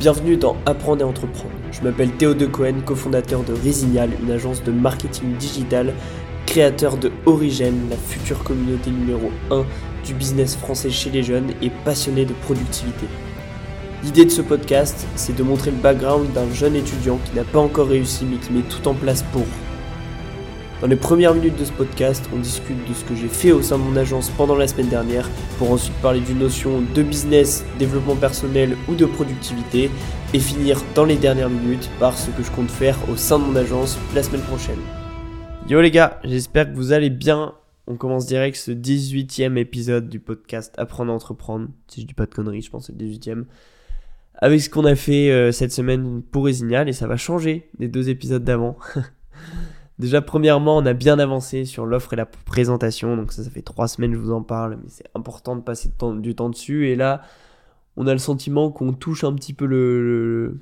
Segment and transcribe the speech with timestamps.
[0.00, 1.54] Bienvenue dans Apprendre et Entreprendre.
[1.72, 5.92] Je m'appelle Théo De Cohen, cofondateur de Resignal, une agence de marketing digital,
[6.46, 9.64] créateur de Origène, la future communauté numéro 1
[10.04, 13.06] du business français chez les jeunes et passionné de productivité.
[14.04, 17.58] L'idée de ce podcast, c'est de montrer le background d'un jeune étudiant qui n'a pas
[17.58, 19.46] encore réussi mais qui met tout en place pour.
[20.80, 23.62] Dans les premières minutes de ce podcast, on discute de ce que j'ai fait au
[23.62, 25.28] sein de mon agence pendant la semaine dernière,
[25.58, 29.90] pour ensuite parler d'une notion de business, développement personnel ou de productivité,
[30.32, 33.44] et finir dans les dernières minutes par ce que je compte faire au sein de
[33.44, 34.78] mon agence la semaine prochaine.
[35.68, 37.54] Yo les gars, j'espère que vous allez bien.
[37.88, 41.66] On commence direct ce 18e épisode du podcast Apprendre à entreprendre.
[41.88, 43.46] Si je dis pas de conneries, je pense que c'est le 18e.
[44.36, 47.88] Avec ce qu'on a fait euh, cette semaine pour Resignal, et ça va changer des
[47.88, 48.76] deux épisodes d'avant.
[49.98, 53.16] Déjà, premièrement, on a bien avancé sur l'offre et la présentation.
[53.16, 55.60] Donc ça, ça fait trois semaines que je vous en parle, mais c'est important de
[55.60, 56.88] passer du temps dessus.
[56.88, 57.22] Et là,
[57.96, 60.60] on a le sentiment qu'on touche un petit peu le,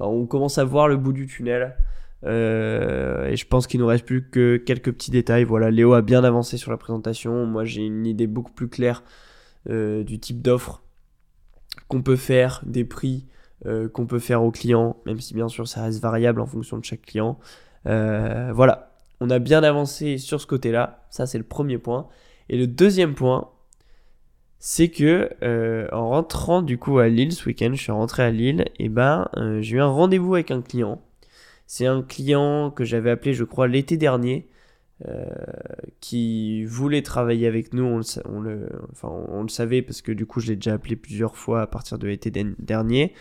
[0.00, 1.76] Enfin, on commence à voir le bout du tunnel.
[2.24, 5.44] Euh, et je pense qu'il nous reste plus que quelques petits détails.
[5.44, 7.46] Voilà, Léo a bien avancé sur la présentation.
[7.46, 9.02] Moi, j'ai une idée beaucoup plus claire
[9.68, 10.82] euh, du type d'offre
[11.88, 13.26] qu'on peut faire, des prix
[13.66, 16.78] euh, qu'on peut faire aux clients, même si bien sûr ça reste variable en fonction
[16.78, 17.38] de chaque client.
[17.86, 21.06] Euh, voilà, on a bien avancé sur ce côté-là.
[21.10, 22.08] Ça, c'est le premier point.
[22.48, 23.50] Et le deuxième point,
[24.58, 28.30] c'est que euh, en rentrant du coup à Lille ce week-end, je suis rentré à
[28.30, 31.00] Lille, et ben euh, j'ai eu un rendez-vous avec un client.
[31.66, 34.48] C'est un client que j'avais appelé, je crois, l'été dernier,
[36.00, 37.84] qui voulait travailler avec nous.
[37.84, 38.68] On le,
[39.02, 41.98] on le savait parce que du coup, je l'ai déjà appelé plusieurs fois à partir
[41.98, 43.14] de l'été dernier.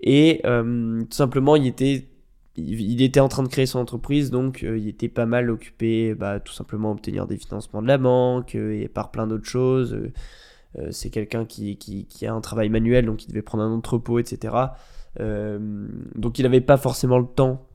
[0.00, 2.08] Et tout simplement, il était
[2.56, 6.14] il, était en train de créer son entreprise, donc euh, il était pas mal occupé,
[6.14, 9.48] bah, tout simplement à obtenir des financements de la banque euh, et par plein d'autres
[9.48, 9.94] choses.
[10.78, 13.72] Euh, c'est quelqu'un qui, qui, qui, a un travail manuel, donc il devait prendre un
[13.72, 14.54] entrepôt, etc.
[15.18, 17.68] donc il n'avait pas forcément le temps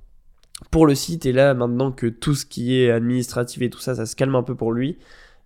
[0.69, 1.25] pour le site.
[1.25, 4.35] Et là, maintenant que tout ce qui est administratif et tout ça, ça se calme
[4.35, 4.97] un peu pour lui,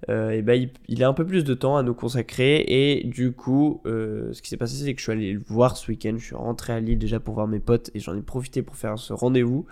[0.09, 2.63] euh, et ben, il, a un peu plus de temps à nous consacrer.
[2.67, 5.77] Et du coup, euh, ce qui s'est passé, c'est que je suis allé le voir
[5.77, 6.15] ce week-end.
[6.17, 8.75] Je suis rentré à Lille déjà pour voir mes potes et j'en ai profité pour
[8.75, 9.65] faire ce rendez-vous.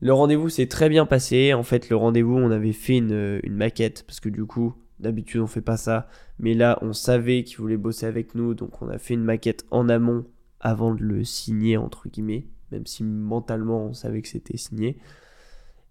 [0.00, 1.54] Le rendez-vous s'est très bien passé.
[1.54, 5.46] En fait, le rendez-vous, on avait fait une, maquette parce que du coup, d'habitude, on
[5.46, 6.08] fait pas ça.
[6.38, 8.54] Mais là, on savait qu'il voulait bosser avec nous.
[8.54, 10.24] Donc, on a fait une maquette en amont
[10.60, 12.46] avant de le signer, entre guillemets.
[12.72, 14.98] Même si mentalement, on savait que c'était signé.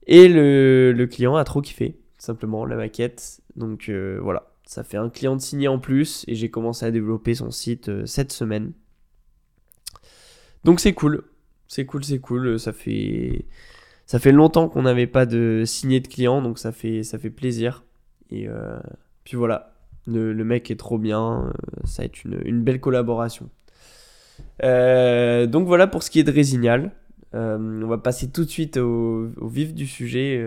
[0.08, 3.41] Et le, le client a trop kiffé simplement la maquette.
[3.56, 6.92] Donc euh, voilà, ça fait un client de signé en plus et j'ai commencé à
[6.92, 8.72] développer son site euh, cette semaine.
[10.64, 11.24] Donc c'est cool,
[11.68, 12.60] c'est cool, c'est cool.
[12.60, 13.46] Ça fait
[14.06, 17.30] ça fait longtemps qu'on n'avait pas de signé de client, donc ça fait ça fait
[17.30, 17.84] plaisir.
[18.30, 18.80] Et euh,
[19.24, 19.74] puis voilà,
[20.08, 21.52] le, mec est trop bien,
[21.84, 23.50] ça va être une, belle collaboration.
[24.62, 26.92] donc voilà pour ce qui est de Résignal.
[27.34, 30.42] on va passer tout de suite au vif du sujet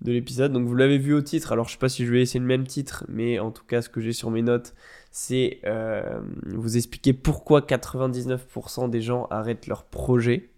[0.00, 0.52] de l'épisode.
[0.52, 2.46] Donc vous l'avez vu au titre, alors je sais pas si je vais essayer le
[2.46, 4.74] même titre, mais en tout cas ce que j'ai sur mes notes,
[5.10, 10.50] c'est euh, vous expliquer pourquoi 99% des gens arrêtent leur projet.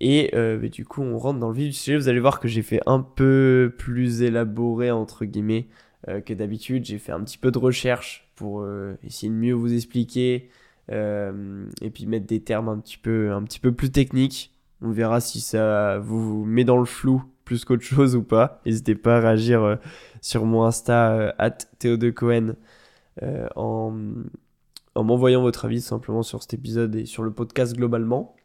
[0.00, 2.46] Et euh, du coup on rentre dans le vif du sujet, vous allez voir que
[2.46, 5.66] j'ai fait un peu plus élaboré entre guillemets
[6.06, 6.84] euh, que d'habitude.
[6.84, 8.64] J'ai fait un petit peu de recherche pour
[9.02, 10.48] essayer de mieux vous expliquer
[10.90, 14.54] et puis mettre des termes un petit peu, un petit peu plus techniques.
[14.80, 18.60] On verra si ça vous met dans le flou plus qu'autre chose ou pas.
[18.66, 19.76] N'hésitez pas à réagir euh,
[20.20, 21.56] sur mon Insta euh, at
[22.14, 22.56] Cohen
[23.22, 23.96] euh, en,
[24.94, 28.36] en m'envoyant votre avis simplement sur cet épisode et sur le podcast globalement.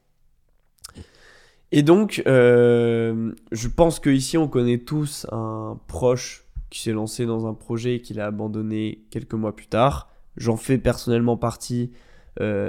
[1.73, 7.55] Et donc, je pense qu'ici, on connaît tous un proche qui s'est lancé dans un
[7.55, 10.13] projet et qui l'a abandonné quelques mois plus tard.
[10.37, 11.91] J'en fais personnellement partie.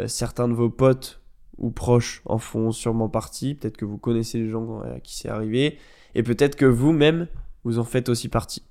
[0.07, 1.21] certains de vos potes
[1.59, 3.55] ou proches en font sûrement partie.
[3.55, 5.79] Peut-être que vous connaissez les gens à qui c'est arrivé.
[6.15, 7.27] Et peut-être que vous-même,
[7.65, 8.63] vous en faites aussi partie.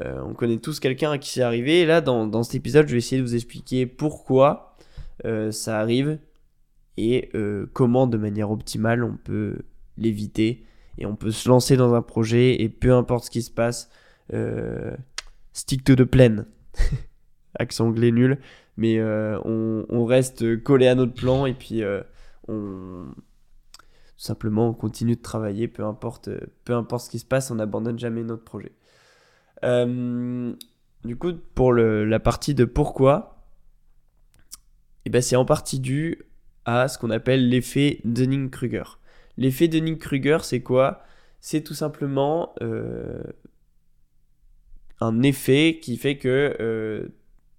[0.00, 1.80] Euh, on connaît tous quelqu'un à qui c'est arrivé.
[1.80, 4.76] Et là, dans, cet épisode, je vais essayer de vous expliquer pourquoi
[5.24, 6.18] euh, ça arrive
[6.96, 9.58] et euh, comment, de manière optimale, on peut
[9.96, 10.64] l'éviter.
[10.98, 13.88] Et on peut se lancer dans un projet et peu importe ce qui se passe,
[15.52, 16.44] stick to the plan.
[17.58, 18.38] Accent anglais nul.
[18.76, 21.82] Mais on, reste collé à notre plan et puis
[22.48, 23.06] on,
[24.18, 26.28] simplement on continue de travailler, peu importe,
[26.64, 28.72] peu importe ce qui se passe, on n'abandonne jamais notre projet.
[29.64, 30.52] Euh,
[31.04, 33.46] du coup, pour la partie de pourquoi,
[35.06, 36.22] eh ben c'est en partie dû
[36.64, 38.98] à ce qu'on appelle l'effet Dunning-Kruger.
[39.38, 41.02] L'effet Dunning-Kruger, c'est quoi?
[41.40, 43.22] C'est tout simplement euh,
[45.00, 47.08] un effet qui fait que euh,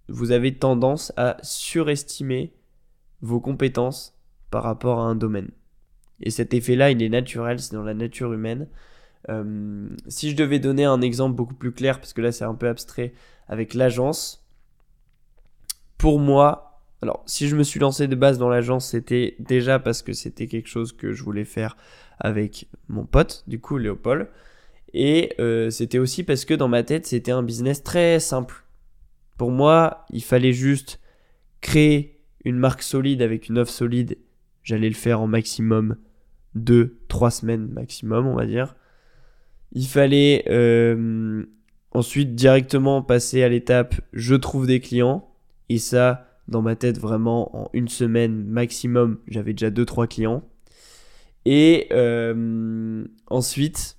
[0.09, 2.53] vous avez tendance à surestimer
[3.21, 4.19] vos compétences
[4.51, 5.49] par rapport à un domaine.
[6.21, 8.67] Et cet effet-là, il est naturel, c'est dans la nature humaine.
[9.27, 12.55] Euh, si je devais donner un exemple beaucoup plus clair, parce que là c'est un
[12.55, 13.13] peu abstrait,
[13.47, 14.45] avec l'agence,
[15.97, 20.01] pour moi, alors si je me suis lancé de base dans l'agence, c'était déjà parce
[20.01, 21.75] que c'était quelque chose que je voulais faire
[22.19, 24.29] avec mon pote, du coup Léopold,
[24.93, 28.63] et euh, c'était aussi parce que dans ma tête c'était un business très simple.
[29.37, 30.99] Pour moi, il fallait juste
[31.61, 34.17] créer une marque solide avec une offre solide.
[34.63, 35.95] J'allais le faire en maximum
[36.57, 38.75] 2-3 semaines maximum, on va dire.
[39.71, 41.45] Il fallait euh,
[41.91, 45.27] ensuite directement passer à l'étape je trouve des clients.
[45.69, 50.43] Et ça, dans ma tête, vraiment, en une semaine maximum, j'avais déjà 2-3 clients.
[51.45, 53.97] Et euh, ensuite,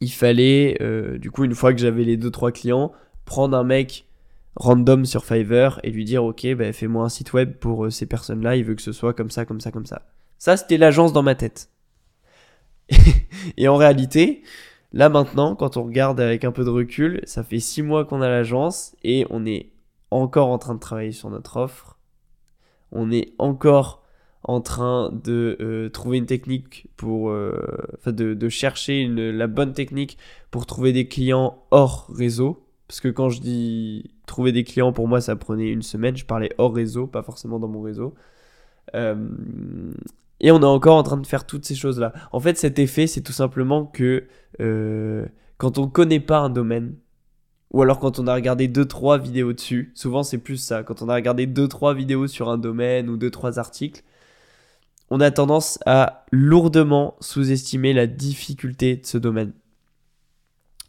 [0.00, 2.92] il fallait, euh, du coup, une fois que j'avais les 2-3 clients,
[3.26, 4.06] prendre un mec
[4.56, 8.42] random sur Fiverr et lui dire ok bah, fais-moi un site web pour ces personnes
[8.42, 10.02] là il veut que ce soit comme ça comme ça comme ça
[10.38, 11.70] ça c'était l'agence dans ma tête
[13.56, 14.42] et en réalité,
[14.92, 18.22] là maintenant, quand on regarde avec un peu de recul, ça fait six mois qu'on
[18.22, 19.72] a l'agence et on est
[20.10, 21.98] encore en train de travailler sur notre offre.
[22.92, 24.04] On est encore
[24.44, 27.60] en train de euh, trouver une technique pour, euh,
[28.06, 30.18] de, chercher la bonne technique
[30.52, 32.62] pour trouver des clients hors réseau.
[32.86, 36.16] Parce que quand je dis trouver des clients, pour moi, ça prenait une semaine.
[36.16, 38.14] Je parlais hors réseau, pas forcément dans mon réseau.
[38.94, 39.28] Euh,
[40.40, 42.12] et on est encore en train de faire toutes ces choses-là.
[42.32, 44.26] En fait, cet effet, c'est tout simplement que
[44.60, 45.26] euh,
[45.58, 46.96] quand on connaît pas un domaine,
[47.72, 51.08] ou alors quand on a regardé 2-3 vidéos dessus, souvent c'est plus ça, quand on
[51.08, 54.02] a regardé 2-3 vidéos sur un domaine ou 2-3 articles,
[55.10, 59.52] on a tendance à lourdement sous-estimer la difficulté de ce domaine.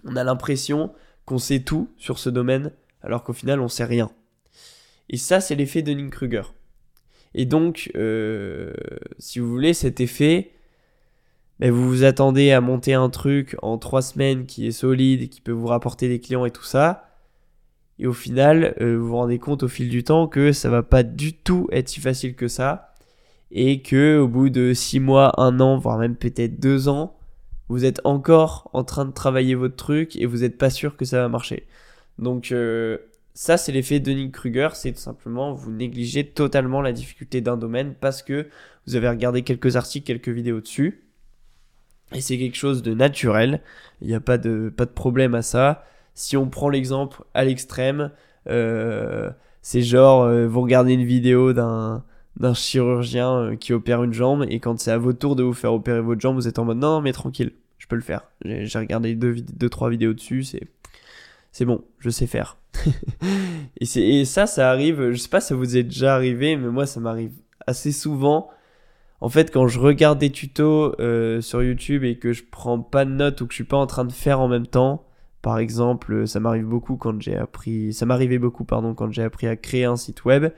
[0.06, 0.94] On a l'impression
[1.26, 2.72] qu'on sait tout sur ce domaine,
[3.02, 4.10] alors qu'au final on sait rien.
[5.10, 6.54] Et ça, c'est l'effet de Dunning-Kruger.
[7.34, 8.74] Et donc, euh,
[9.20, 10.52] si vous voulez, cet effet,
[11.60, 15.42] ben, vous vous attendez à monter un truc en trois semaines qui est solide, qui
[15.42, 17.10] peut vous rapporter des clients et tout ça.
[18.00, 20.84] Et au final, euh, vous vous rendez compte au fil du temps que ça va
[20.84, 22.94] pas du tout être si facile que ça.
[23.52, 27.18] Et que au bout de six mois, un an, voire même peut-être deux ans,
[27.70, 31.06] vous êtes encore en train de travailler votre truc et vous n'êtes pas sûr que
[31.06, 31.66] ça va marcher.
[32.20, 32.98] Donc euh,
[33.38, 38.24] ça, c'est l'effet Dunning-Kruger, c'est tout simplement vous négligez totalement la difficulté d'un domaine parce
[38.24, 38.48] que
[38.88, 41.04] vous avez regardé quelques articles, quelques vidéos dessus.
[42.16, 43.62] Et c'est quelque chose de naturel,
[44.02, 45.86] il n'y a pas de, pas de problème à ça.
[46.16, 48.10] Si on prend l'exemple à l'extrême,
[48.50, 49.30] euh,
[49.62, 52.04] c'est genre, euh, vous regardez une vidéo d'un
[52.38, 55.54] d'un chirurgien euh, qui opère une jambe et quand c'est à votre tour de vous
[55.54, 58.32] faire opérer votre jambe, vous êtes en mode non, mais tranquille, je peux le faire.
[58.44, 60.68] J'ai regardé deux, deux, trois vidéos dessus, c'est
[61.52, 62.58] c'est bon, je sais faire.
[63.82, 66.86] et, ça, ça arrive, je sais pas si ça vous est déjà arrivé, mais moi
[66.86, 67.34] ça m'arrive
[67.66, 68.50] assez souvent.
[69.20, 73.04] En fait, quand je regarde des tutos euh, sur YouTube et que je prends pas
[73.06, 75.06] de notes ou que je suis pas en train de faire en même temps,
[75.42, 79.48] par exemple, ça m'arrive beaucoup quand j'ai appris, ça m'arrivait beaucoup, pardon, quand j'ai appris
[79.48, 80.52] à créer un site web.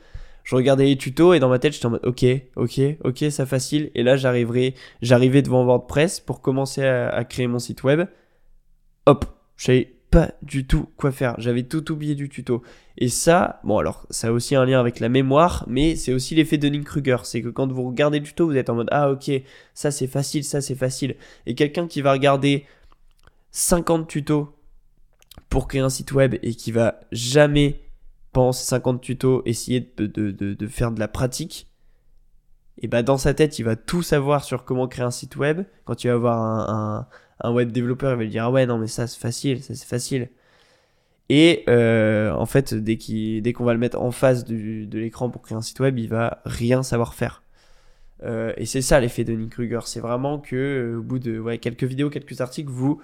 [0.44, 2.26] Je regardais les tutos et dans ma tête, j'étais en mode, ok,
[2.56, 3.92] ok, ok, ça facile.
[3.94, 8.08] Et là, j'arriverai, j'arrivais devant WordPress pour commencer à, à créer mon site web.
[9.06, 9.26] Hop,
[9.58, 11.36] j'ai pas du tout quoi faire.
[11.38, 12.64] J'avais tout oublié du tuto.
[12.98, 16.36] Et ça, bon alors, ça a aussi un lien avec la mémoire, mais c'est aussi
[16.36, 17.18] l'effet de Dunning-Kruger.
[17.24, 19.32] C'est que quand vous regardez le tuto, vous êtes en mode ah ok,
[19.74, 21.16] ça c'est facile, ça c'est facile.
[21.46, 22.66] Et quelqu'un qui va regarder
[23.52, 24.56] 50 tutos
[25.50, 27.82] pour créer un site web et qui va jamais
[28.32, 31.68] pendant ces 50 tutos essayer de, de, faire de la pratique,
[32.82, 35.64] et bah dans sa tête, il va tout savoir sur comment créer un site web.
[35.84, 37.08] Quand il va avoir un
[37.46, 39.88] web développeur, il va lui dire ah ouais non mais ça c'est facile, ça c'est
[39.88, 40.30] facile.
[41.30, 45.58] Et euh, en fait, dès qu'on va le mettre en face de l'écran pour créer
[45.58, 47.44] un site web, il va rien savoir faire.
[48.24, 51.56] Euh, et c'est ça l'effet de Nick Kruger, c'est vraiment que euh, au bout de
[51.56, 53.00] quelques vidéos, quelques articles, vous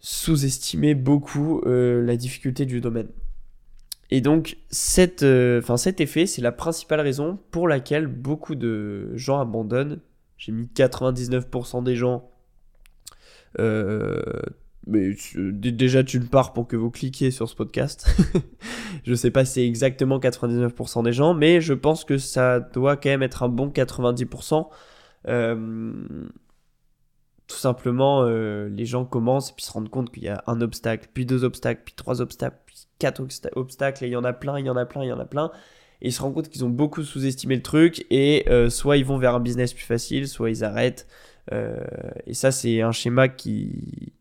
[0.00, 3.08] sous-estimez beaucoup la difficulté du domaine.
[4.10, 10.00] Et donc cet effet, c'est la principale raison pour laquelle beaucoup de gens abandonnent.
[10.38, 12.30] J'ai mis 99% des gens
[13.58, 14.22] euh,
[14.86, 18.08] mais déjà d'une part pour que vous cliquiez sur ce podcast.
[19.04, 22.96] je sais pas si c'est exactement 99% des gens, mais je pense que ça doit
[22.96, 24.66] quand même être un bon 90%.
[25.26, 25.92] Euh,
[27.46, 30.60] tout simplement, euh, les gens commencent et puis se rendent compte qu'il y a un
[30.60, 33.22] obstacle, puis deux obstacles, puis trois obstacles, puis quatre
[33.54, 35.20] obstacles, et il y en a plein, il y en a plein, il y en
[35.20, 35.50] a plein.
[36.00, 39.18] Et ils se rendent compte qu'ils ont beaucoup sous-estimé le truc, et soit ils vont
[39.18, 41.06] vers un business plus facile, soit ils arrêtent.
[41.52, 41.78] Euh,
[42.26, 44.12] et ça, c'est un schéma qui,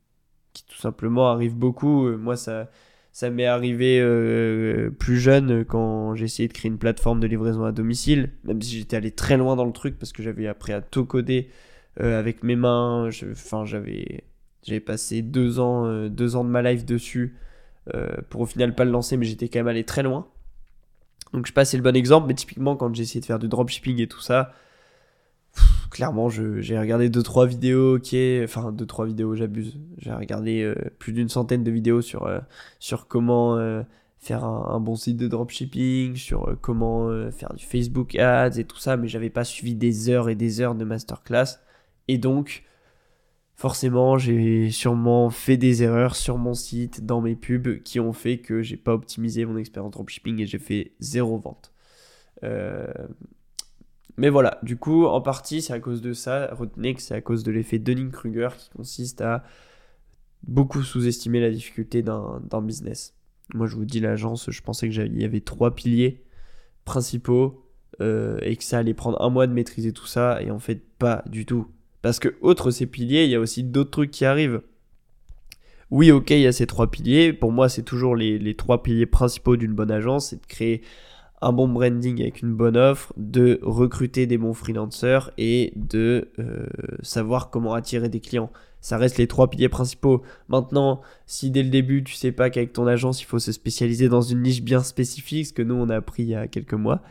[0.54, 2.08] qui tout simplement arrive beaucoup.
[2.08, 2.70] Euh, moi, ça,
[3.12, 7.64] Ça m'est arrivé euh, plus jeune quand j'ai essayé de créer une plateforme de livraison
[7.66, 10.72] à domicile, même si j'étais allé très loin dans le truc parce que j'avais appris
[10.74, 11.50] à tout coder
[12.00, 13.10] avec mes mains.
[13.32, 14.24] Enfin, j'avais
[14.62, 17.36] j'avais passé deux ans, deux ans de ma life dessus
[18.30, 20.28] pour au final pas le lancer, mais j'étais quand même allé très loin.
[21.34, 23.40] Donc je sais pas c'est le bon exemple, mais typiquement quand j'ai essayé de faire
[23.40, 24.54] du dropshipping et tout ça,
[25.90, 29.80] clairement j'ai regardé 2-3 vidéos, ok, enfin 2-3 vidéos, j'abuse.
[29.98, 32.40] J'ai regardé euh, plus d'une centaine de vidéos sur, euh,
[32.80, 33.84] sur comment euh,
[34.18, 38.98] faire un, bon site de dropshipping, sur comment faire du Facebook Ads et tout ça,
[38.98, 41.60] mais j'avais pas suivi des heures et des heures de masterclass.
[42.08, 42.64] Et donc,
[43.56, 48.40] forcément, j'ai sûrement fait des erreurs sur mon site, dans mes pubs, qui ont fait
[48.40, 51.72] que j'ai pas optimisé mon expérience dropshipping et j'ai fait zéro vente.
[52.44, 52.88] Euh,
[54.18, 56.50] mais voilà, du coup, en partie, c'est à cause de ça.
[56.54, 59.44] Retenez que c'est à cause de l'effet Dunning-Kruger qui consiste à
[60.44, 63.14] beaucoup sous-estimer la difficulté d'un business.
[63.54, 66.24] Moi, je vous dis, l'agence, je pensais qu'il y avait trois piliers
[66.84, 67.64] principaux
[68.02, 70.82] euh, et que ça allait prendre un mois de maîtriser tout ça, et en fait,
[70.98, 71.68] pas du tout.
[72.02, 74.62] Parce que, outre ces piliers, il y a aussi d'autres trucs qui arrivent.
[75.90, 77.34] Oui, ok, il y a ces trois piliers.
[77.34, 80.30] Pour moi, c'est toujours les, trois piliers principaux d'une bonne agence.
[80.30, 80.82] C'est de créer
[81.42, 86.66] un bon branding avec une bonne offre, de recruter des bons freelancers et de euh,
[87.02, 88.52] savoir comment attirer des clients.
[88.82, 90.24] Ça reste les trois piliers principaux.
[90.50, 94.10] Maintenant, si dès le début tu sais pas qu'avec ton agence il faut se spécialiser
[94.10, 96.74] dans une niche bien spécifique, ce que nous on a appris il y a quelques
[96.74, 97.02] mois,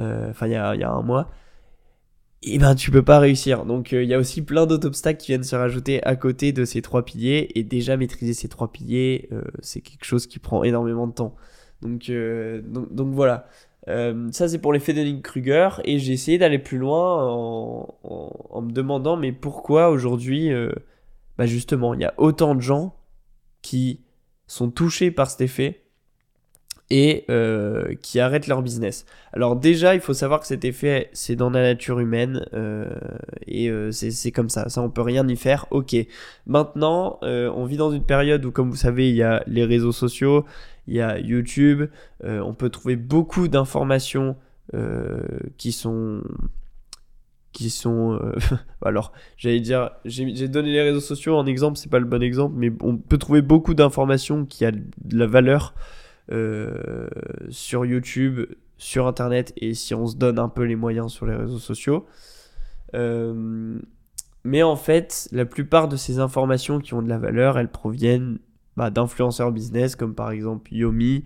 [0.00, 1.30] euh, enfin il y a, un mois,
[2.42, 3.66] et eh ben tu peux pas réussir.
[3.66, 6.52] Donc euh, il y a aussi plein d'autres obstacles qui viennent se rajouter à côté
[6.52, 9.28] de ces trois piliers et déjà maîtriser ces trois piliers,
[9.60, 11.36] c'est quelque chose qui prend énormément de temps.
[11.82, 13.46] Donc euh, donc, donc, voilà.
[13.86, 18.72] ça c'est pour l'effet de Kruger et j'ai essayé d'aller plus loin en, en, me
[18.72, 20.50] demandant mais pourquoi aujourd'hui
[21.38, 22.96] bah justement il y a autant de gens
[23.62, 24.04] qui
[24.46, 25.87] sont touchés par cet effet
[26.90, 29.04] et euh, qui arrêtent leur business.
[29.32, 32.90] Alors déjà, il faut savoir que cet effet, c'est dans la nature humaine euh,
[33.46, 34.68] et euh, c'est comme ça.
[34.68, 35.66] Ça, on peut rien y faire.
[35.70, 35.94] Ok.
[36.46, 39.92] Maintenant, on vit dans une période où, comme vous savez, il y a les réseaux
[39.92, 40.46] sociaux,
[40.86, 41.84] il y a YouTube.
[42.22, 44.36] on peut trouver beaucoup d'informations
[45.56, 46.22] qui sont
[47.52, 48.18] qui sont
[48.84, 52.54] alors j'allais dire j'ai donné les réseaux sociaux en exemple c'est pas le bon exemple
[52.56, 55.74] mais on peut trouver beaucoup d'informations qui a de la valeur
[56.30, 57.08] euh,
[57.48, 58.40] sur YouTube,
[58.76, 62.06] sur Internet et si on se donne un peu les moyens sur les réseaux sociaux.
[62.94, 63.78] Euh,
[64.44, 68.38] mais en fait, la plupart de ces informations qui ont de la valeur, elles proviennent
[68.76, 71.24] bah, d'influenceurs business comme par exemple Yomi,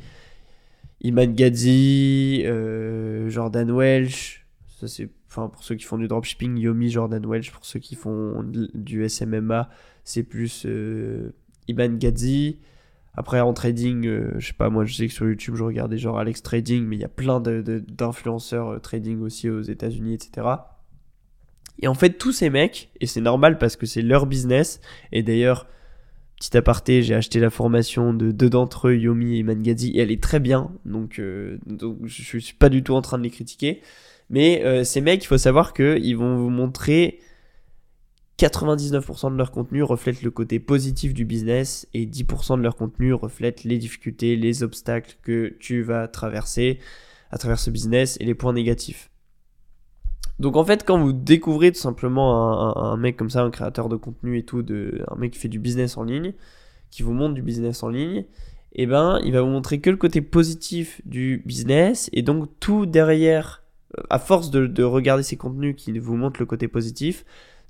[1.02, 4.47] Iman Gadzi, euh, Jordan Welch.
[4.68, 7.50] Ça c'est, enfin pour ceux qui font du dropshipping, Yomi, Jordan Welch.
[7.50, 9.68] Pour ceux qui font du SMMA,
[10.04, 10.64] c'est plus
[11.66, 12.59] Iman Gadzi.
[13.14, 15.99] Après, en trading, euh, je sais pas, moi je sais que sur YouTube, je regardais
[15.99, 20.14] genre Alex Trading, mais il y a plein d'influenceurs de, euh, trading aussi aux États-Unis,
[20.14, 20.47] etc.
[21.81, 25.23] Et en fait, tous ces mecs, et c'est normal parce que c'est leur business, et
[25.23, 25.66] d'ailleurs,
[26.38, 30.11] petit aparté, j'ai acheté la formation de deux d'entre eux, Yomi et Mangazi, et elle
[30.11, 33.31] est très bien, donc, euh, donc je suis pas du tout en train de les
[33.31, 33.83] critiquer.
[34.31, 37.19] Mais ces mecs, il faut savoir qu'ils vont vous montrer
[38.43, 43.13] 99% de leur contenu reflète le côté positif du business et 10% de leur contenu
[43.13, 46.81] reflète les difficultés, les obstacles que tu vas traverser
[47.31, 49.11] à travers ce business et les points négatifs.
[50.41, 53.95] Donc en fait, quand vous découvrez tout simplement un, mec comme ça, un créateur de
[53.95, 54.65] contenu et tout,
[55.09, 56.33] un mec qui fait du business en ligne,
[56.91, 58.25] qui vous montre du business en ligne,
[58.73, 62.87] eh ben, il va vous montrer que le côté positif du business et donc tout
[62.87, 63.63] derrière,
[64.11, 67.25] à force de, de regarder ces contenus qui vous montrent le côté positif,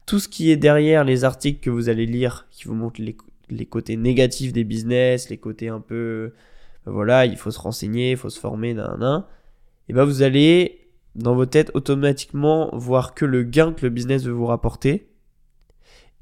[0.07, 3.67] tout ce qui est derrière les articles que vous allez lire, qui vous montrent les,
[3.67, 6.33] côtés négatifs des business, les côtés un peu,
[6.85, 9.25] ben voilà, il faut se renseigner, il faut se former, nan,
[9.89, 14.25] et ben vous allez dans vos têtes automatiquement voir que le gain que le business
[14.25, 15.09] veut vous rapporter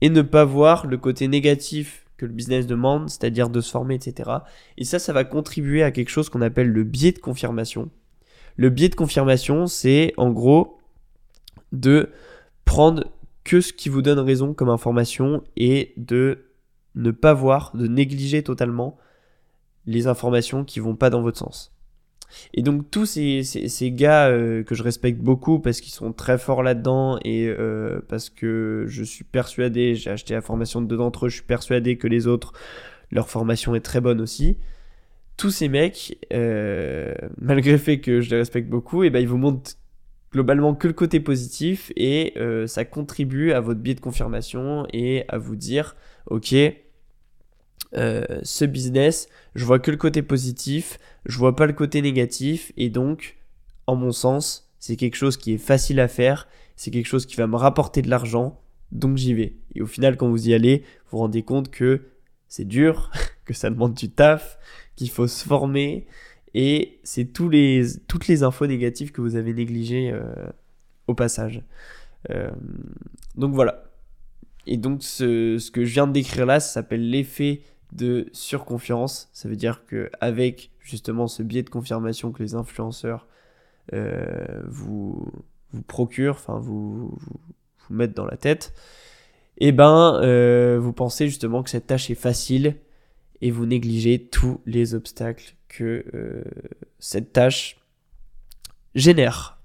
[0.00, 3.94] et ne pas voir le côté négatif que le business demande, c'est-à-dire de se former,
[3.94, 4.30] etc.
[4.76, 7.90] Et ça, ça va contribuer à quelque chose qu'on appelle le biais de confirmation.
[8.56, 10.78] Le biais de confirmation, c'est en gros
[11.72, 12.10] de
[12.64, 13.10] prendre
[13.50, 16.52] que ce qui vous donne raison comme information et de
[16.94, 18.96] ne pas voir, de négliger totalement
[19.86, 21.74] les informations qui vont pas dans votre sens.
[22.54, 26.62] Et donc tous ces, gars euh, que je respecte beaucoup parce qu'ils sont très forts
[26.62, 31.26] là-dedans et euh, parce que je suis persuadé, j'ai acheté la formation de deux d'entre
[31.26, 32.52] eux, je suis persuadé que les autres,
[33.10, 34.58] leur formation est très bonne aussi.
[35.36, 39.18] Tous ces mecs, euh, malgré le fait que je les respecte beaucoup, et eh ben
[39.18, 39.72] ils vous montrent
[40.32, 45.24] globalement que le côté positif et euh, ça contribue à votre biais de confirmation et
[45.28, 45.96] à vous dire
[46.26, 46.54] ok
[47.94, 52.72] euh, ce business, je vois que le côté positif, je vois pas le côté négatif,
[52.76, 53.36] et donc,
[53.86, 56.46] en mon sens, c'est quelque chose qui est facile à faire,
[56.76, 58.60] c'est quelque chose qui va me rapporter de l'argent,
[58.92, 59.56] donc j'y vais.
[59.74, 62.02] Et au final, quand vous y allez, vous vous rendez compte que
[62.48, 63.10] c'est dur,
[63.44, 64.58] que ça demande du taf,
[64.94, 66.06] qu'il faut se former,
[66.54, 70.34] et c'est toutes les infos négatives que vous avez négligées euh,
[71.06, 71.62] au passage.
[72.30, 72.50] Euh,
[73.36, 73.84] donc voilà.
[74.66, 79.28] Et donc ce, que je viens de décrire là, ça s'appelle l'effet de surconfiance.
[79.32, 83.26] Ça veut dire que avec justement ce biais de confirmation que les influenceurs
[83.92, 85.26] euh, vous,
[85.86, 87.16] procurent, enfin vous,
[87.90, 88.72] mettent dans la tête,
[89.58, 92.76] eh ben vous pensez justement que cette tâche est facile
[93.40, 96.42] et vous négligez tous les obstacles que euh,
[96.98, 97.78] cette tâche
[98.94, 99.58] génère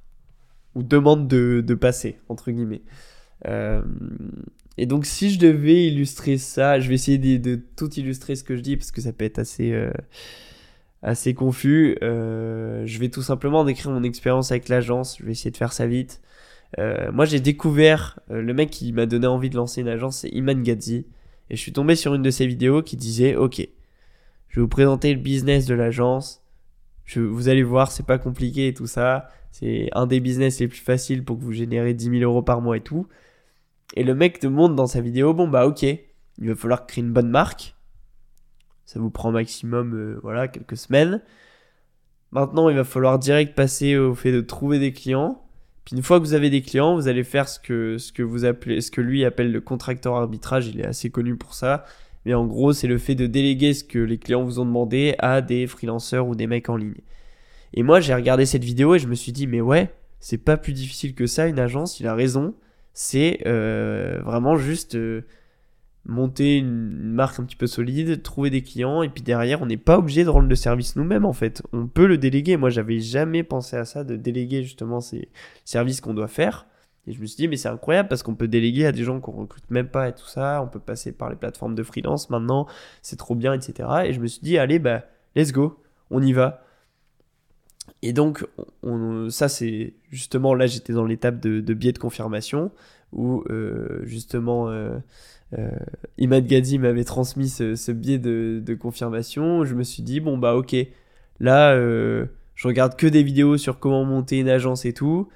[0.76, 2.84] ou demande de, de passer, entre guillemets.
[3.48, 3.82] Euh,
[4.78, 8.56] et donc si je devais illustrer ça, je vais essayer de, tout illustrer ce que
[8.56, 9.92] je dis parce que ça peut être assez, euh,
[11.02, 11.98] assez confus.
[12.02, 15.74] Euh, je vais tout simplement décrire mon expérience avec l'agence, je vais essayer de faire
[15.74, 16.22] ça vite.
[16.80, 20.20] Euh, moi j'ai découvert, euh, le mec qui m'a donné envie de lancer une agence,
[20.20, 21.06] c'est Iman Gadzi.
[21.50, 23.68] Et je suis tombé sur une de ses vidéos qui disait, ok,
[24.56, 26.42] je vais vous présenter le business de l'agence.
[27.14, 29.28] Vous allez voir, c'est pas compliqué et tout ça.
[29.52, 32.62] C'est un des business les plus faciles pour que vous générez 10 000 euros par
[32.62, 33.06] mois et tout.
[33.96, 37.04] Et le mec te montre dans sa vidéo, bon bah ok, il va falloir créer
[37.04, 37.76] une bonne marque.
[38.86, 41.22] Ça vous prend maximum, euh, voilà, quelques semaines.
[42.32, 45.44] Maintenant, il va falloir direct passer au fait de trouver des clients.
[45.84, 48.24] Puis une fois que vous avez des clients, vous allez faire ce que, ce que
[48.24, 50.68] vous appelez, ce que lui appelle le contracteur arbitrage.
[50.68, 51.84] Il est assez connu pour ça.
[52.26, 55.16] Mais en gros, c'est le fait de déléguer ce que les clients vous ont demandé
[55.20, 57.02] à des freelanceurs ou des mecs en ligne.
[57.74, 60.58] Et moi, j'ai regardé cette vidéo et je me suis dit, mais ouais, c'est pas
[60.58, 62.56] plus difficile que ça, une agence, il a raison.
[62.94, 65.22] C'est euh, vraiment juste euh,
[66.06, 69.78] monter une marque un petit peu solide, trouver des clients, et puis derrière, on n'est
[69.78, 71.62] pas obligé de rendre le service nous-mêmes, en fait.
[71.74, 72.58] On peut le déléguer.
[72.58, 75.30] Moi, j'avais jamais pensé à ça, de déléguer justement ces
[75.66, 76.66] services qu'on doit faire.
[77.08, 79.20] Et je me suis dit, mais c'est incroyable parce qu'on peut déléguer à des gens
[79.20, 80.62] qu'on recrute même pas et tout ça.
[80.64, 82.68] On peut passer par les plateformes de freelance maintenant.
[83.02, 83.90] C'est trop bien, etc.
[84.06, 85.04] Et je me suis dit, allez, bah,
[85.36, 85.80] let's go.
[86.10, 86.64] On y va.
[88.02, 88.46] Et donc,
[88.84, 92.72] on, ça, c'est justement là, j'étais dans l'étape de, biais de confirmation
[93.14, 94.98] où euh, justement euh,
[95.58, 95.70] euh,
[96.18, 99.64] Imad Gadi m'avait transmis ce, biais de, de, confirmation.
[99.64, 100.76] Je me suis dit, bon, bah, ok,
[101.40, 105.30] là, je regarde que des vidéos sur comment monter une agence et tout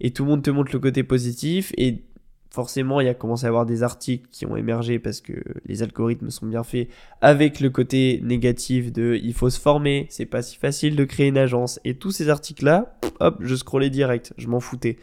[0.00, 2.04] et tout le monde te montre le côté positif et
[2.50, 5.32] forcément il y a commencé à avoir des articles qui ont émergé parce que
[5.66, 6.88] les algorithmes sont bien faits
[7.20, 11.26] avec le côté négatif de il faut se former, c'est pas si facile de créer
[11.26, 14.98] une agence et tous ces articles là, hop, je scrollais direct, je m'en foutais.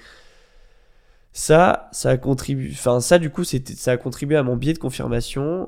[1.34, 4.74] Ça, ça a contribué, enfin ça du coup c'était, ça a contribué à mon biais
[4.74, 5.68] de confirmation.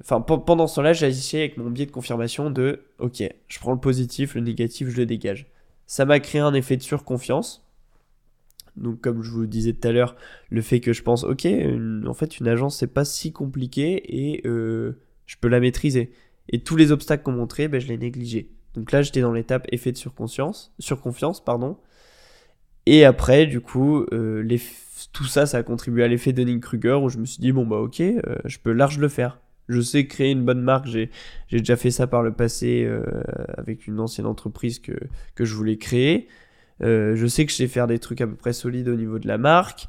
[0.00, 3.72] Enfin euh, pendant ce temps-là, j'agissais avec mon biais de confirmation de ok, je prends
[3.72, 5.46] le positif, le négatif, je le dégage.
[5.86, 7.67] Ça m'a créé un effet de surconfiance
[8.78, 10.16] donc comme je vous disais tout à l'heure,
[10.50, 11.46] le fait que je pense, ok,
[12.06, 16.12] en fait une agence c'est pas si compliqué et euh, je peux la maîtriser.
[16.48, 18.48] Et tous les obstacles qu'on montrait, ben, je les négligeais.
[18.74, 20.72] Donc là j'étais dans l'étape effet de surconfiance,
[21.44, 21.76] pardon.
[22.86, 24.58] Et après, du coup, euh,
[25.12, 27.76] tout ça, ça a contribué à l'effet Dunning-Kruger où je me suis dit, bon bah
[27.76, 29.40] ok, euh, je peux large le faire.
[29.68, 31.10] Je sais créer une bonne marque, j'ai
[31.50, 32.88] déjà fait ça par le passé
[33.58, 34.92] avec une ancienne entreprise que,
[35.34, 36.26] que je voulais créer.
[36.82, 39.18] Euh, je sais que je sais faire des trucs à peu près solides au niveau
[39.18, 39.88] de la marque.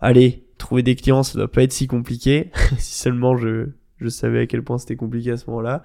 [0.00, 2.50] Allez, trouver des clients, ça doit pas être si compliqué.
[2.78, 5.82] si seulement je, je savais à quel point c'était compliqué à ce moment-là.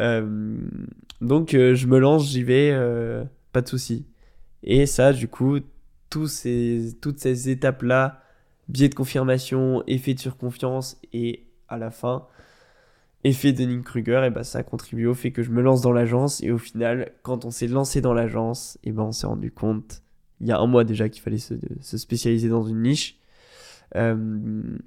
[0.00, 0.58] Euh,
[1.20, 4.06] donc euh, je me lance, j'y vais, euh, pas de souci.
[4.62, 5.58] Et ça, du coup,
[6.10, 8.22] tous ces, toutes ces étapes-là,
[8.68, 12.26] biais de confirmation, effet de surconfiance et à la fin,
[13.24, 16.42] effet Dunning-Kruger, et bah ça a contribué au fait que je me lance dans l'agence.
[16.42, 20.02] Et au final, quand on s'est lancé dans l'agence, et ben on s'est rendu compte,
[20.40, 23.18] il y a un mois déjà, qu'il fallait se, se, spécialiser dans une niche.
[23.96, 24.78] Euh,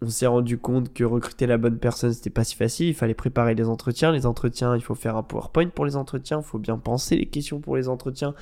[0.00, 2.88] on s'est rendu compte que recruter la bonne personne, c'était pas si facile.
[2.88, 4.12] Il fallait préparer les entretiens.
[4.12, 6.40] Les entretiens, il faut faire un PowerPoint pour les entretiens.
[6.40, 8.34] Il faut bien penser les questions pour les entretiens.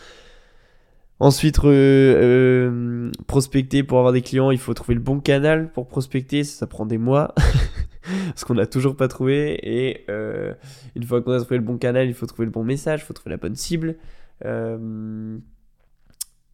[1.21, 6.43] Ensuite, euh, prospecter pour avoir des clients, il faut trouver le bon canal pour prospecter.
[6.43, 7.35] Ça prend des mois.
[8.27, 9.59] parce qu'on n'a toujours pas trouvé.
[9.63, 10.55] Et euh,
[10.95, 13.05] une fois qu'on a trouvé le bon canal, il faut trouver le bon message, il
[13.05, 13.97] faut trouver la bonne cible,
[14.45, 15.39] euh,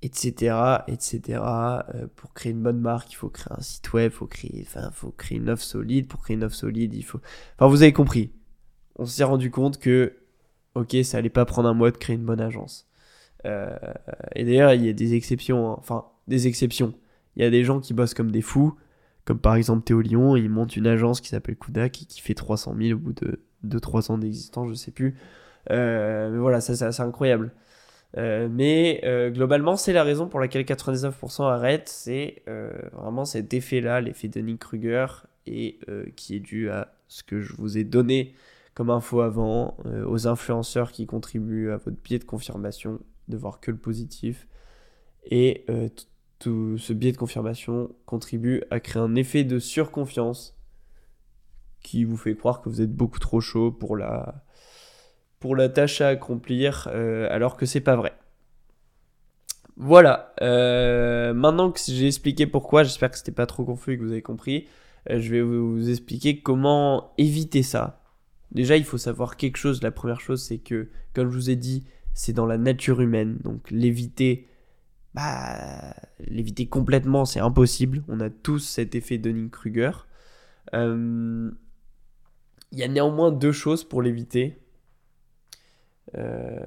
[0.02, 1.20] etc., etc.
[1.94, 4.90] Euh, pour créer une bonne marque, il faut créer un site web, faut créer, enfin,
[4.92, 6.08] faut créer une offre solide.
[6.08, 7.20] Pour créer une offre solide, il faut,
[7.58, 8.32] enfin, vous avez compris.
[8.96, 10.14] On s'est rendu compte que,
[10.74, 12.86] ok, ça allait pas prendre un mois de créer une bonne agence.
[14.34, 15.76] Et d'ailleurs, il y a des exceptions, hein.
[15.78, 16.92] enfin, des exceptions.
[17.36, 18.76] Il y a des gens qui bossent comme des fous
[19.28, 22.32] Comme par exemple Théo Lyon, il monte une agence qui s'appelle Kudak et qui fait
[22.32, 25.16] 300 000 au bout de 2-3 ans d'existence, je sais plus.
[25.68, 27.52] mais voilà, ça c'est incroyable.
[28.16, 29.02] mais
[29.34, 31.90] globalement, c'est la raison pour laquelle 99% arrêtent.
[31.90, 32.42] C'est
[32.92, 35.06] vraiment cet effet-là, l'effet de Nick Kruger,
[35.46, 35.78] et
[36.16, 38.34] qui est dû à ce que je vous ai donné
[38.78, 43.58] comme info avant, euh, aux influenceurs qui contribuent à votre biais de confirmation, de voir
[43.58, 44.46] que le positif.
[45.24, 45.88] Et euh,
[46.38, 50.56] tout ce biais de confirmation contribue à créer un effet de surconfiance
[51.82, 54.42] qui vous fait croire que vous êtes beaucoup trop chaud pour la,
[55.68, 58.12] tâche à accomplir, euh, alors que c'est pas vrai.
[59.76, 60.32] Voilà.
[60.40, 64.22] maintenant que j'ai expliqué pourquoi, j'espère que c'était pas trop confus et que vous avez
[64.22, 64.66] compris.
[65.08, 67.98] je vais vous expliquer comment éviter ça.
[68.52, 69.82] Déjà, il faut savoir quelque chose.
[69.82, 73.38] La première chose, c'est que, comme je vous ai dit, c'est dans la nature humaine.
[73.44, 74.48] Donc, l'éviter,
[75.14, 78.02] bah, l'éviter complètement, c'est impossible.
[78.08, 79.90] On a tous cet effet Dunning-Kruger.
[80.74, 81.50] Euh,
[82.72, 84.58] il y a néanmoins deux choses pour l'éviter.
[86.16, 86.58] Euh,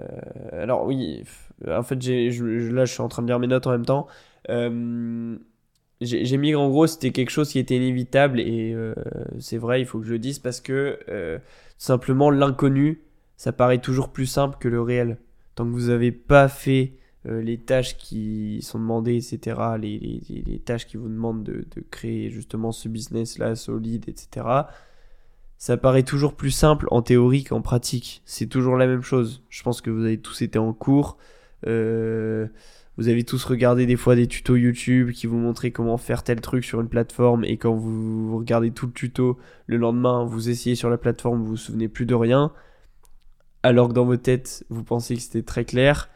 [0.54, 1.24] alors oui,
[1.68, 4.08] en fait, là je suis en train de lire mes notes en même temps.
[4.50, 5.38] Euh,
[6.02, 8.76] j'ai mis en gros c'était quelque chose qui était inévitable et
[9.38, 10.98] c'est vrai il faut que je le dise parce que
[11.78, 13.04] simplement l'inconnu
[13.38, 15.20] ça paraît toujours plus simple que le réel
[15.54, 16.94] tant que vous n'avez pas fait
[17.28, 21.82] euh, les tâches qui sont demandées etc les, les, tâches qui vous demandent de, de,
[21.92, 24.64] créer justement ce business là solide etc
[25.62, 28.24] ça paraît toujours plus simple en théorie qu'en pratique.
[28.26, 29.44] C'est toujours la même chose.
[29.50, 31.20] Je pense que vous avez tous été en cours.
[31.68, 32.48] Euh,
[32.98, 36.42] vous avez tous regardé des fois des tutos YouTube qui vous montraient comment faire tel
[36.42, 40.76] truc sur une plateforme et quand vous regardez tout le tuto, le lendemain, vous essayez
[40.76, 42.52] sur la plateforme, vous vous souvenez plus de rien,
[43.62, 46.10] alors que dans vos têtes, vous pensez que c'était très clair.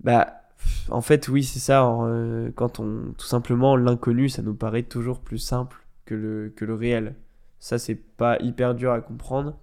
[0.00, 0.42] Bah,
[0.90, 1.86] en fait, oui, c'est ça.
[1.86, 6.64] Euh, quand on, tout simplement, l'inconnu, ça nous paraît toujours plus simple que le, que
[6.64, 7.14] le réel.
[7.60, 9.58] Ça, c'est pas hyper dur à comprendre.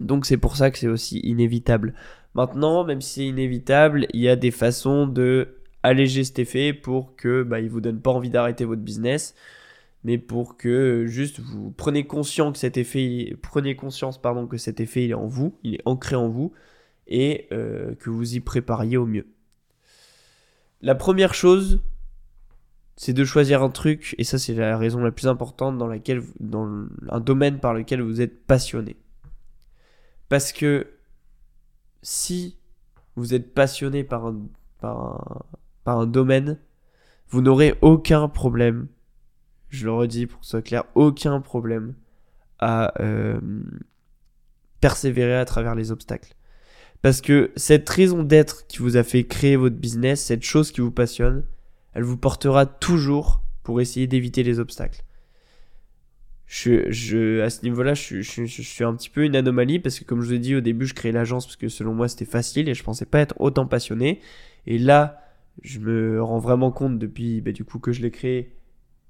[0.00, 1.94] Donc, c'est pour ça que c'est aussi inévitable.
[2.34, 7.16] Maintenant, même si c'est inévitable, il y a des façons de alléger cet effet pour
[7.16, 9.34] que bah, il vous donne pas envie d'arrêter votre business,
[10.04, 14.80] mais pour que juste vous prenez conscience que cet effet, prenez conscience pardon que cet
[14.80, 16.52] effet il est en vous, il est ancré en vous
[17.06, 19.26] et euh, que vous y prépariez au mieux.
[20.82, 21.80] La première chose,
[22.96, 26.22] c'est de choisir un truc et ça c'est la raison la plus importante dans laquelle
[26.40, 28.96] dans un domaine par lequel vous êtes passionné.
[30.28, 30.88] Parce que
[32.02, 32.56] si
[33.16, 34.46] vous êtes passionné par un,
[34.80, 36.58] par un, domaine,
[37.28, 38.88] vous n'aurez aucun problème,
[39.70, 41.94] je le redis pour que ce soit clair, aucun problème
[42.58, 43.40] à euh,
[44.80, 46.35] persévérer à travers les obstacles.
[47.06, 50.80] Parce que cette raison d'être qui vous a fait créer votre business, cette chose qui
[50.80, 51.44] vous passionne,
[51.92, 55.04] elle vous portera toujours pour essayer d'éviter les obstacles
[56.48, 60.26] je, à ce niveau-là, je, suis un petit peu une anomalie parce que, comme je
[60.26, 62.74] vous ai dit au début, je créais l'agence parce que selon moi c'était facile et
[62.74, 64.18] je pensais pas être autant passionné.
[64.66, 65.22] Et là,
[65.62, 68.56] je me rends vraiment compte depuis bah, du coup que je l'ai créé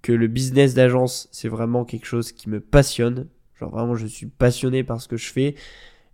[0.03, 3.27] que le business d'agence c'est vraiment quelque chose qui me passionne.
[3.59, 5.55] Genre vraiment, je suis passionné par ce que je fais.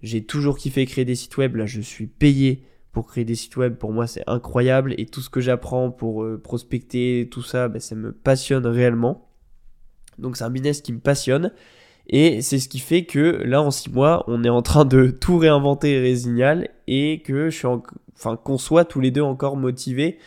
[0.03, 1.57] J'ai toujours kiffé créer des sites web.
[1.57, 3.77] Là, je suis payé pour créer des sites web.
[3.77, 7.81] Pour moi, c'est incroyable et tout ce que j'apprends pour euh, prospecter, tout ça, bah,
[7.81, 9.29] ça me passionne réellement.
[10.19, 11.53] Donc c'est un business qui me passionne.
[12.09, 15.07] Et c'est ce qui fait que là, en six mois, on est en train de
[15.21, 17.69] tout réinventer Résignal et que je suis
[18.15, 20.19] enfin, qu'on soit tous les deux encore motivés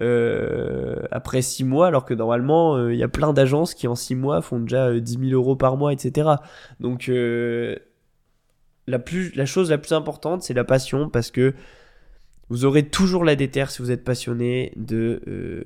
[0.00, 3.94] euh, après six mois, alors que normalement, euh, il y a plein d'agences qui en
[3.94, 6.30] six mois font déjà 10 euh, 000 euros par mois, etc.
[6.80, 7.10] Donc,
[8.86, 11.54] la, plus, la chose la plus importante, c'est la passion parce que
[12.48, 15.64] vous aurez toujours la déterre si vous êtes passionné de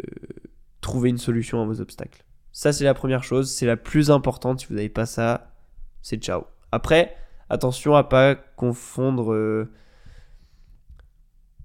[0.80, 2.24] trouver une solution à vos obstacles.
[2.56, 3.50] Ça, c'est la première chose.
[3.50, 4.60] C'est la plus importante.
[4.60, 5.52] Si vous n'avez pas ça,
[6.00, 6.44] c'est ciao.
[6.72, 7.14] Après,
[7.50, 9.34] attention à pas confondre.
[9.34, 9.70] Euh,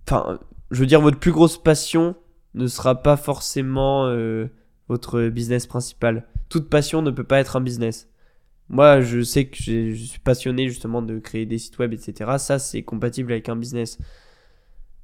[0.06, 0.38] enfin,
[0.70, 2.18] je veux dire, votre plus grosse passion
[2.56, 4.48] ne sera pas forcément euh,
[4.90, 6.28] votre business principal.
[6.50, 8.10] Toute passion ne peut pas être un business.
[8.72, 12.32] Moi, je sais que je suis passionné justement de créer des sites web, etc.
[12.38, 13.98] Ça, c'est compatible avec un business.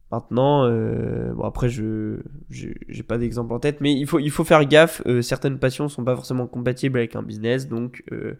[0.09, 4.45] Maintenant, euh, bon après je j'ai pas d'exemple en tête, mais il faut il faut
[4.45, 5.01] faire gaffe.
[5.05, 8.35] Euh, certaines passions sont pas forcément compatibles avec un business, donc euh,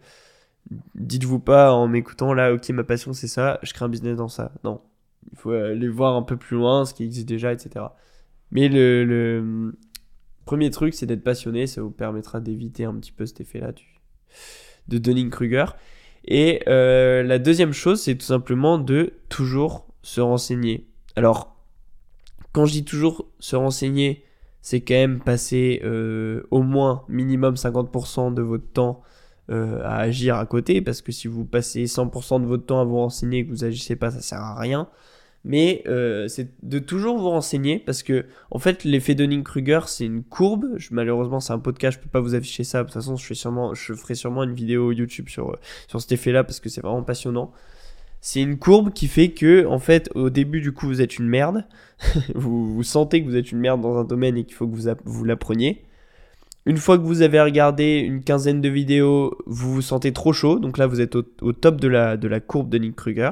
[0.94, 4.28] dites-vous pas en m'écoutant là, ok ma passion c'est ça, je crée un business dans
[4.28, 4.52] ça.
[4.64, 4.80] Non,
[5.30, 7.84] il faut aller voir un peu plus loin ce qui existe déjà, etc.
[8.50, 9.76] Mais le, le
[10.46, 13.72] premier truc c'est d'être passionné, ça vous permettra d'éviter un petit peu cet effet-là
[14.88, 15.66] de Dunning-Kruger.
[16.24, 20.86] Et la deuxième chose c'est tout simplement de toujours se renseigner.
[21.16, 21.56] Alors
[22.52, 24.24] quand je dis toujours se renseigner,
[24.60, 29.02] c'est quand même passer euh, au moins minimum 50% de votre temps
[29.50, 32.84] euh, à agir à côté, parce que si vous passez 100% de votre temps à
[32.84, 34.88] vous renseigner et que vous agissez pas, ça sert à rien.
[35.48, 40.22] Mais euh, c'est de toujours vous renseigner, parce que en fait l'effet Dunning-Kruger c'est une
[40.22, 40.76] courbe.
[40.90, 42.80] malheureusement c'est un podcast, je peux pas vous afficher ça.
[42.80, 45.56] De toute façon je, fais sûrement, je ferai sûrement une vidéo YouTube sur,
[45.88, 47.52] sur cet effet-là, parce que c'est vraiment passionnant.
[48.20, 51.28] C'est une courbe qui fait que, en fait, au début, du coup, vous êtes une
[51.28, 51.64] merde.
[52.34, 54.74] vous, vous, sentez que vous êtes une merde dans un domaine et qu'il faut que
[54.74, 55.84] vous, vous l'appreniez.
[56.66, 60.58] Une fois que vous avez regardé une quinzaine de vidéos, vous vous sentez trop chaud.
[60.58, 63.30] Donc là, vous êtes au, top de la, de la courbe de Nick Kruger.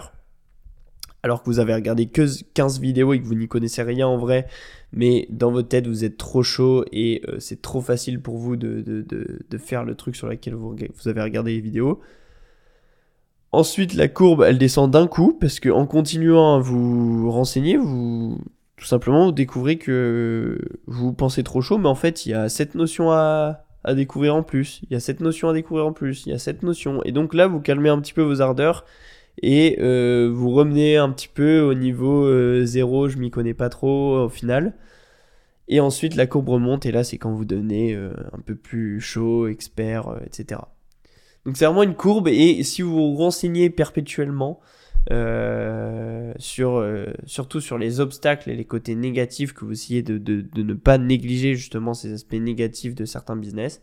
[1.22, 4.16] Alors que vous avez regardé que 15 vidéos et que vous n'y connaissez rien en
[4.16, 4.46] vrai.
[4.92, 8.56] Mais dans votre tête, vous êtes trop chaud et euh, c'est trop facile pour vous
[8.56, 9.04] de, de,
[9.48, 12.00] de, faire le truc sur lequel vous, vous avez regardé les vidéos.
[13.52, 18.38] Ensuite, la courbe, elle descend d'un coup parce que en continuant à vous renseigner, vous
[18.76, 22.48] tout simplement vous découvrez que vous pensez trop chaud, mais en fait, il y a
[22.48, 23.62] cette notion à,
[23.94, 26.38] découvrir en plus, il y a cette notion à découvrir en plus, il y a
[26.38, 27.02] cette notion.
[27.04, 28.84] Et donc là, vous calmez un petit peu vos ardeurs
[29.42, 33.68] et euh, vous remenez un petit peu au niveau euh, zéro, je m'y connais pas
[33.68, 34.74] trop au final.
[35.68, 39.00] Et ensuite, la courbe remonte et là, c'est quand vous devenez euh, un peu plus
[39.00, 40.60] chaud, expert, etc.
[41.44, 44.60] Donc c'est vraiment une courbe et si vous vous renseignez perpétuellement
[45.12, 50.18] euh, sur, euh, surtout sur les obstacles et les côtés négatifs que vous essayez de,
[50.18, 53.82] de, ne pas négliger justement ces aspects négatifs de certains business,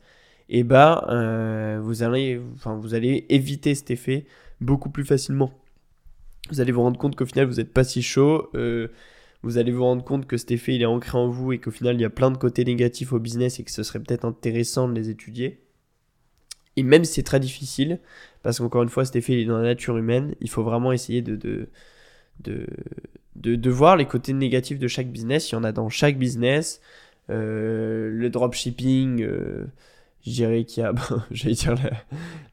[0.49, 4.25] et eh bah ben, euh, vous, allez, enfin, vous allez éviter cet effet
[4.63, 5.52] beaucoup plus facilement.
[6.49, 8.49] Vous allez vous rendre compte qu'au final vous n'êtes pas si chaud.
[9.43, 11.71] vous allez vous rendre compte que cet effet il est ancré en vous et qu'au
[11.71, 14.26] final il y a plein de côtés négatifs au business et que ce serait peut-être
[14.26, 15.63] intéressant de les étudier.
[16.76, 17.99] Et même si c'est très difficile,
[18.41, 21.21] parce qu'encore une fois, cet effet est dans la nature humaine, il faut vraiment essayer
[21.21, 21.69] de, de,
[22.39, 22.65] de,
[23.36, 25.52] de, voir les côtés négatifs de chaque business.
[25.52, 26.82] Il y en a dans chaque business.
[27.30, 29.65] Euh, le dropshipping, euh,
[30.26, 30.93] je dirais qu'il y a,
[31.32, 31.76] j'allais dire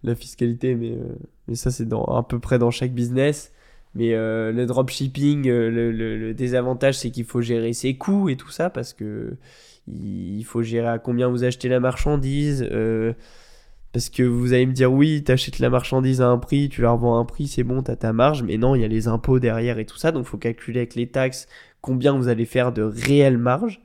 [0.02, 1.16] la, fiscalité, mais, euh,
[1.50, 3.52] mais ça c'est dans, à peu près dans chaque business.
[3.94, 8.70] Mais le dropshipping, le, le, désavantage c'est qu'il faut gérer ses coûts et tout ça
[8.70, 9.36] parce que
[9.88, 12.66] il faut gérer à combien vous achetez la marchandise.
[13.92, 16.92] Parce que vous allez me dire, oui, t'achètes la marchandise à un prix, tu la
[16.92, 18.44] revends à un prix, c'est bon, t'as ta marge.
[18.44, 20.12] Mais non, il y a les impôts derrière et tout ça.
[20.12, 21.48] Donc, faut calculer avec les taxes
[21.80, 23.80] combien vous allez faire de réelle marge.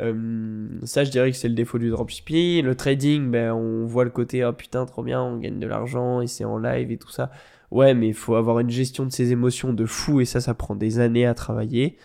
[0.00, 2.64] Euh, ça, je dirais que c'est le défaut du dropshipping.
[2.64, 6.20] Le trading, ben, on voit le côté, oh putain, trop bien, on gagne de l'argent
[6.20, 7.30] et c'est en live et tout ça.
[7.70, 10.54] Ouais, mais il faut avoir une gestion de ses émotions de fou et ça, ça
[10.54, 11.96] prend des années à travailler.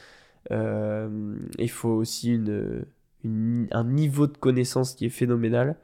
[0.51, 2.86] Euh, il faut aussi une,
[3.71, 5.77] un niveau de connaissance qui est phénoménal.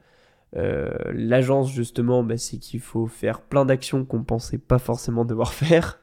[0.58, 5.54] Euh, l'agence, justement, bah, c'est qu'il faut faire plein d'actions qu'on pensait pas forcément devoir
[5.54, 6.00] faire.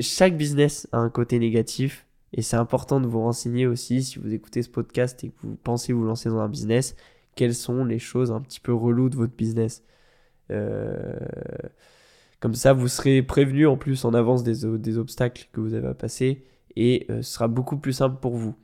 [0.00, 2.05] Chaque business a un côté négatif
[2.36, 5.56] et c'est important de vous renseigner aussi si vous écoutez ce podcast et que vous
[5.56, 6.94] pensez vous lancer dans un business,
[7.34, 9.82] quelles sont les choses un petit peu reloues de votre business.
[10.52, 11.18] Euh,
[12.38, 15.88] comme ça, vous serez prévenu en plus en avance des, des obstacles que vous avez
[15.88, 16.44] à passer
[16.76, 18.54] et ce sera beaucoup plus simple pour vous.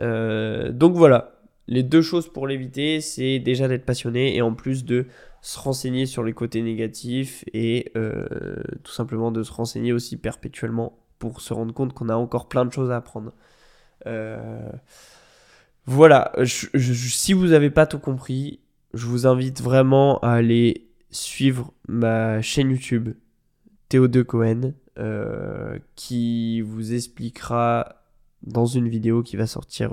[0.00, 5.06] donc voilà, les deux choses pour l'éviter, c'est déjà d'être passionné et en plus de
[5.42, 8.26] se renseigner sur les côtés négatifs et euh,
[8.82, 12.64] tout simplement de se renseigner aussi perpétuellement pour se rendre compte qu'on a encore plein
[12.64, 13.32] de choses à apprendre.
[14.06, 14.70] Euh,
[15.86, 18.60] voilà, si vous n'avez pas tout compris,
[18.94, 23.10] je vous invite vraiment à aller suivre ma chaîne YouTube
[23.90, 28.02] Théo2 Cohen euh, qui vous expliquera
[28.42, 29.92] dans une vidéo qui va sortir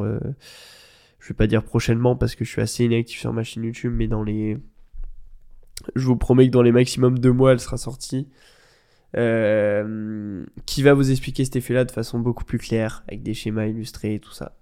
[1.26, 3.92] je vais pas dire prochainement parce que je suis assez inactif sur ma chaîne YouTube,
[3.96, 4.60] mais dans les.
[5.96, 8.30] Je vous promets que dans les maximum deux mois, elle sera sortie.
[9.18, 13.66] Euh, qui va vous expliquer cet effet-là de façon beaucoup plus claire, avec des schémas
[13.66, 14.58] illustrés et tout ça.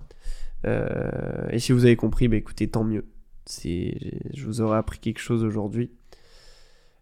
[0.66, 3.06] Euh, et si vous avez compris, bah écoutez, tant mieux.
[3.48, 5.92] Je vous aurais appris quelque chose aujourd'hui.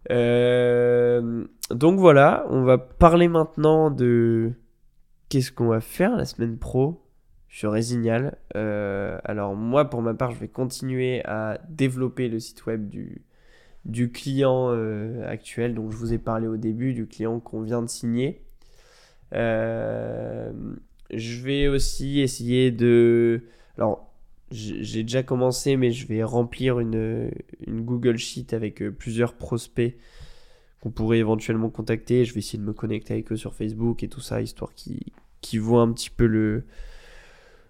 [0.10, 4.54] Euh, donc voilà, on va parler maintenant de
[5.30, 7.06] qu'est-ce qu'on va faire la semaine pro
[7.64, 8.38] résignal.
[8.56, 13.24] Euh, alors moi, pour ma part, je vais continuer à développer le site web du,
[13.86, 17.82] du client euh, actuel dont je vous ai parlé au début, du client qu'on vient
[17.82, 18.42] de signer.
[19.34, 20.52] Euh,
[21.14, 23.44] je vais aussi essayer de...
[23.78, 24.08] Alors,
[24.52, 27.32] j'ai déjà commencé, mais je vais remplir une,
[27.66, 29.96] une Google Sheet avec plusieurs prospects
[30.82, 32.26] qu'on pourrait éventuellement contacter.
[32.26, 35.00] Je vais essayer de me connecter avec eux sur Facebook et tout ça, histoire qu'ils
[35.42, 36.64] qui voient un petit peu le,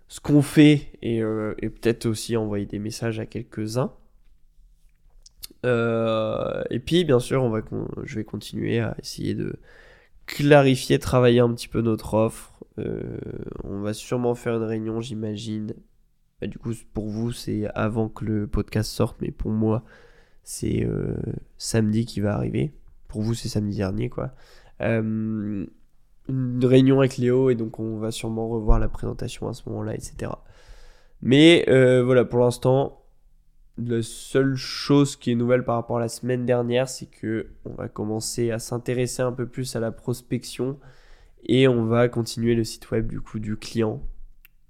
[0.07, 3.93] ce qu'on fait euh, et, peut-être aussi envoyer des messages à quelques-uns.
[5.65, 7.61] Euh, et puis, bien sûr, on va,
[8.03, 9.55] je vais continuer à essayer de
[10.25, 12.53] clarifier, travailler un petit peu notre offre.
[12.79, 13.19] Euh,
[13.63, 15.73] on va sûrement faire une réunion, j'imagine,
[16.39, 19.83] bah, du coup, pour vous, c'est avant que le podcast sorte, mais pour moi,
[20.43, 20.87] c'est
[21.57, 22.73] samedi qui va arriver.
[23.07, 24.33] Pour vous, c'est samedi dernier, quoi.
[24.79, 25.67] une
[26.63, 30.31] réunion avec Léo, et donc on va sûrement revoir la présentation à ce moment-là, etc.
[31.21, 31.63] Mais
[32.01, 33.00] voilà, pour l'instant,
[33.77, 37.73] la seule chose qui est nouvelle par rapport à la semaine dernière, c'est que on
[37.73, 40.77] va commencer à s'intéresser un peu plus à la prospection
[41.45, 44.01] et on va continuer le site web du coup du client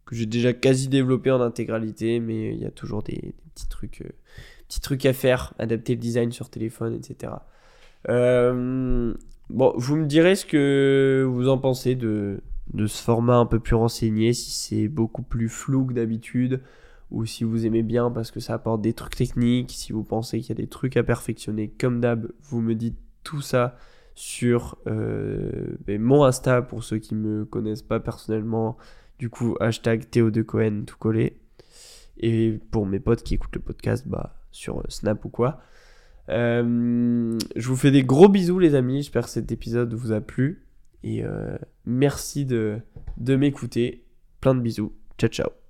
[0.05, 4.01] que j'ai déjà quasi développé en intégralité, mais il y a toujours des, petits trucs,
[4.01, 4.09] euh,
[4.67, 7.33] petits trucs à faire, adapter le design sur téléphone, etc.
[8.09, 9.13] Euh,
[9.49, 12.41] bon, vous me direz ce que vous en pensez de,
[12.73, 16.61] de ce format un peu plus renseigné, si c'est beaucoup plus flou que d'habitude
[17.11, 20.39] ou si vous aimez bien parce que ça apporte des trucs techniques, si vous pensez
[20.39, 23.75] qu'il y a des trucs à perfectionner, comme d'hab, vous me dites tout ça
[24.15, 28.77] sur euh, ben, mon Insta pour ceux qui me connaissent pas personnellement.
[29.19, 31.37] Du coup, hashtag Théo de Cohen tout collé.
[32.17, 35.61] Et pour mes potes qui écoutent le podcast, bah, sur euh, Snap ou quoi.
[36.29, 40.21] Euh, je vous fais des gros bisous les amis, j'espère que cet épisode vous a
[40.21, 40.65] plu.
[41.03, 41.23] Et
[41.83, 42.79] merci de
[43.17, 44.05] m'écouter.
[44.39, 44.93] Plein de bisous.
[45.17, 45.60] Ciao ciao.